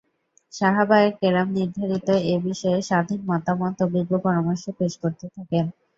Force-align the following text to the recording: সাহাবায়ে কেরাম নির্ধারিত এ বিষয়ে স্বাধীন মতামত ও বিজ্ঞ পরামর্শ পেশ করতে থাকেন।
সাহাবায়ে 0.53 1.09
কেরাম 1.19 1.47
নির্ধারিত 1.57 2.09
এ 2.25 2.45
বিষয়ে 2.47 2.79
স্বাধীন 2.89 3.19
মতামত 3.29 3.77
ও 3.81 3.91
বিজ্ঞ 3.93 4.13
পরামর্শ 4.25 4.63
পেশ 4.77 4.93
করতে 5.03 5.25
থাকেন। 5.35 5.65